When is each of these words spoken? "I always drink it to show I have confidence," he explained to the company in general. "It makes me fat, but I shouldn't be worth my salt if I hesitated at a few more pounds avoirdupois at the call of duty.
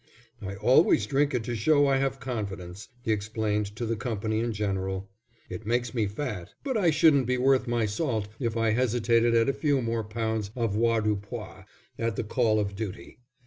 "I 0.41 0.55
always 0.55 1.05
drink 1.05 1.35
it 1.35 1.43
to 1.43 1.55
show 1.55 1.85
I 1.85 1.97
have 1.97 2.19
confidence," 2.19 2.87
he 3.03 3.11
explained 3.11 3.75
to 3.75 3.85
the 3.85 3.95
company 3.95 4.39
in 4.39 4.51
general. 4.51 5.11
"It 5.47 5.67
makes 5.67 5.93
me 5.93 6.07
fat, 6.07 6.55
but 6.63 6.75
I 6.75 6.89
shouldn't 6.89 7.27
be 7.27 7.37
worth 7.37 7.67
my 7.67 7.85
salt 7.85 8.27
if 8.39 8.57
I 8.57 8.71
hesitated 8.71 9.35
at 9.35 9.47
a 9.47 9.53
few 9.53 9.79
more 9.79 10.03
pounds 10.03 10.49
avoirdupois 10.55 11.65
at 11.99 12.15
the 12.15 12.23
call 12.23 12.59
of 12.59 12.75
duty. 12.75 13.19